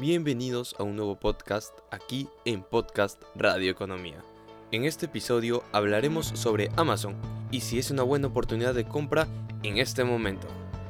Bienvenidos 0.00 0.74
a 0.78 0.82
un 0.82 0.96
nuevo 0.96 1.14
podcast 1.16 1.78
aquí 1.90 2.26
en 2.46 2.62
Podcast 2.62 3.22
Radio 3.36 3.70
Economía. 3.70 4.24
En 4.72 4.86
este 4.86 5.04
episodio 5.04 5.62
hablaremos 5.72 6.28
sobre 6.28 6.70
Amazon 6.76 7.16
y 7.50 7.60
si 7.60 7.78
es 7.78 7.90
una 7.90 8.02
buena 8.02 8.28
oportunidad 8.28 8.72
de 8.72 8.86
compra 8.86 9.28
en 9.62 9.76
este 9.76 10.04
momento. 10.04 10.46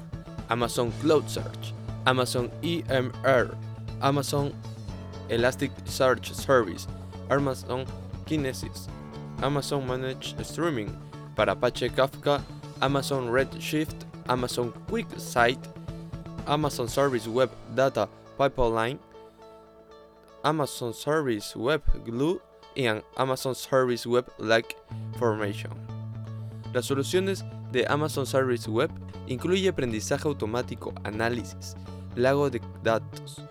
Amazon 0.48 0.92
Cloud 1.02 1.28
Search, 1.28 1.74
Amazon 2.06 2.50
EMR, 2.62 3.56
Amazon 4.00 4.54
Elasticsearch 5.30 6.34
Service, 6.34 6.88
Amazon 7.30 7.86
Kinesis, 8.26 8.88
Amazon 9.42 9.86
Managed 9.88 10.40
Streaming 10.46 10.90
para 11.36 11.52
Apache 11.52 11.90
Kafka, 11.90 12.42
Amazon 12.82 13.30
Redshift, 13.30 14.06
Amazon 14.28 14.74
QuickSight, 14.88 15.60
Amazon 16.48 16.88
Service 16.88 17.28
Web 17.28 17.50
Data 17.76 18.08
Pipeline, 18.38 19.00
Amazon 20.44 20.94
Service 20.94 21.56
Web 21.56 21.82
Glue 22.06 22.40
y 22.76 22.88
Amazon 23.18 23.56
Service 23.56 24.06
Web 24.06 24.26
Like 24.38 24.76
Formation. 25.18 25.72
Las 26.74 26.86
soluciones 26.86 27.44
de 27.72 27.86
Amazon 27.88 28.26
Service 28.26 28.70
Web 28.70 28.92
incluye 29.28 29.70
aprendizaje 29.70 30.28
automático, 30.28 30.94
análisis, 31.04 31.76
lago 32.16 32.50
de 32.50 32.62
datos, 32.84 33.42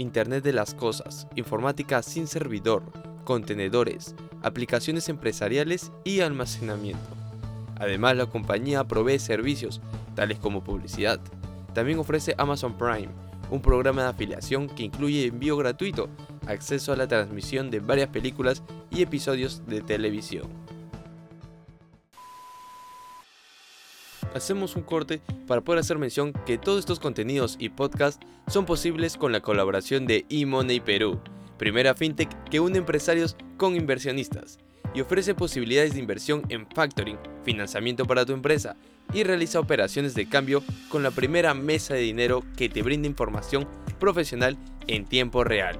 Internet 0.00 0.42
de 0.42 0.52
las 0.52 0.74
Cosas, 0.74 1.28
informática 1.36 2.02
sin 2.02 2.26
servidor, 2.26 2.82
contenedores, 3.24 4.14
aplicaciones 4.42 5.08
empresariales 5.08 5.92
y 6.04 6.20
almacenamiento. 6.20 7.16
Además, 7.78 8.16
la 8.16 8.26
compañía 8.26 8.84
provee 8.84 9.18
servicios 9.18 9.80
tales 10.14 10.38
como 10.38 10.64
publicidad. 10.64 11.20
También 11.74 11.98
ofrece 11.98 12.34
Amazon 12.38 12.76
Prime, 12.76 13.08
un 13.50 13.62
programa 13.62 14.02
de 14.02 14.08
afiliación 14.08 14.68
que 14.68 14.84
incluye 14.84 15.26
envío 15.26 15.56
gratuito, 15.56 16.08
acceso 16.46 16.92
a 16.92 16.96
la 16.96 17.08
transmisión 17.08 17.70
de 17.70 17.80
varias 17.80 18.08
películas 18.08 18.62
y 18.90 19.02
episodios 19.02 19.62
de 19.66 19.80
televisión. 19.80 20.59
Hacemos 24.34 24.76
un 24.76 24.82
corte 24.82 25.20
para 25.46 25.60
poder 25.60 25.80
hacer 25.80 25.98
mención 25.98 26.32
que 26.46 26.56
todos 26.58 26.80
estos 26.80 27.00
contenidos 27.00 27.56
y 27.58 27.70
podcasts 27.70 28.24
son 28.48 28.66
posibles 28.66 29.16
con 29.16 29.32
la 29.32 29.40
colaboración 29.40 30.06
de 30.06 30.26
eMoney 30.28 30.80
Perú, 30.80 31.18
primera 31.58 31.94
fintech 31.94 32.30
que 32.44 32.60
une 32.60 32.78
empresarios 32.78 33.36
con 33.56 33.74
inversionistas 33.76 34.58
y 34.94 35.00
ofrece 35.00 35.34
posibilidades 35.34 35.94
de 35.94 36.00
inversión 36.00 36.42
en 36.48 36.66
factoring, 36.66 37.18
financiamiento 37.44 38.04
para 38.06 38.26
tu 38.26 38.32
empresa 38.32 38.76
y 39.12 39.24
realiza 39.24 39.60
operaciones 39.60 40.14
de 40.14 40.28
cambio 40.28 40.62
con 40.88 41.02
la 41.02 41.10
primera 41.10 41.52
mesa 41.54 41.94
de 41.94 42.00
dinero 42.00 42.44
que 42.56 42.68
te 42.68 42.82
brinda 42.82 43.08
información 43.08 43.66
profesional 43.98 44.56
en 44.86 45.04
tiempo 45.04 45.42
real. 45.44 45.78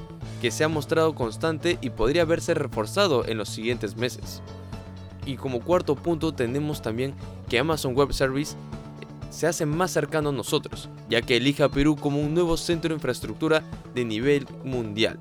que 0.41 0.51
se 0.51 0.65
ha 0.65 0.67
mostrado 0.67 1.15
constante 1.15 1.77
y 1.81 1.91
podría 1.91 2.25
verse 2.25 2.53
reforzado 2.53 3.25
en 3.25 3.37
los 3.37 3.47
siguientes 3.47 3.95
meses. 3.95 4.41
Y 5.25 5.35
como 5.35 5.61
cuarto 5.61 5.95
punto 5.95 6.33
tenemos 6.33 6.81
también 6.81 7.13
que 7.47 7.59
Amazon 7.59 7.95
Web 7.95 8.13
Service 8.13 8.55
se 9.29 9.47
hace 9.47 9.65
más 9.65 9.91
cercano 9.91 10.29
a 10.29 10.33
nosotros, 10.33 10.89
ya 11.09 11.21
que 11.21 11.37
elige 11.37 11.63
a 11.63 11.69
Perú 11.69 11.95
como 11.95 12.19
un 12.19 12.33
nuevo 12.33 12.57
centro 12.57 12.89
de 12.89 12.95
infraestructura 12.95 13.63
de 13.95 14.05
nivel 14.05 14.45
mundial. 14.63 15.19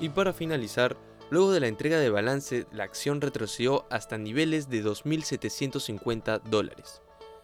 Y 0.00 0.08
para 0.08 0.32
finalizar, 0.32 0.96
luego 1.30 1.52
de 1.52 1.60
la 1.60 1.66
entrega 1.66 1.98
de 1.98 2.10
balance, 2.10 2.66
la 2.72 2.84
acción 2.84 3.20
retrocedió 3.20 3.86
hasta 3.90 4.18
niveles 4.18 4.68
de 4.68 4.84
2.750 4.84 6.42
dólares, 6.42 7.02